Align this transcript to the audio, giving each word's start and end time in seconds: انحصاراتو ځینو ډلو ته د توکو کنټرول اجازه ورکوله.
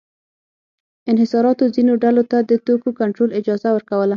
انحصاراتو 1.11 1.63
ځینو 1.75 1.93
ډلو 2.03 2.23
ته 2.31 2.37
د 2.49 2.51
توکو 2.65 2.89
کنټرول 2.99 3.29
اجازه 3.39 3.67
ورکوله. 3.73 4.09